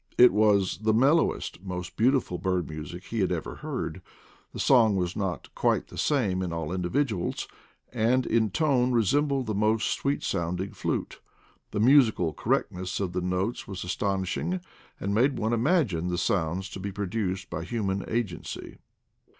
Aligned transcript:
It 0.17 0.33
was 0.33 0.79
the 0.79 0.95
mellowest, 0.95 1.61
most 1.61 1.95
beautiful 1.95 2.39
bird 2.39 2.67
music 2.67 3.03
he 3.03 3.19
had 3.19 3.31
ever 3.31 3.57
heard; 3.57 4.01
the 4.51 4.59
song 4.59 4.95
was 4.95 5.15
not 5.15 5.53
quite 5.53 5.89
the 5.89 5.95
same 5.99 6.41
in 6.41 6.51
all 6.51 6.73
individuals, 6.73 7.47
and 7.93 8.25
in 8.25 8.49
tone 8.49 8.93
resembled 8.93 9.45
the 9.45 9.53
most 9.53 9.91
sweet 9.91 10.23
sounding 10.23 10.71
flute; 10.71 11.19
the 11.69 11.79
musical 11.79 12.33
correctness 12.33 12.99
of 12.99 13.13
the 13.13 13.21
notes 13.21 13.67
was 13.67 13.83
astonishing, 13.83 14.59
and 14.99 15.13
made 15.13 15.37
one 15.37 15.53
imagine 15.53 16.07
the 16.07 16.17
sounds 16.17 16.67
to 16.69 16.79
be 16.79 16.91
produced 16.91 17.51
by 17.51 17.63
human 17.63 18.03
agency. 18.09 18.79